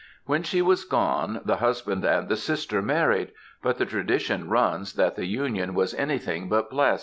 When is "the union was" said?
5.15-5.93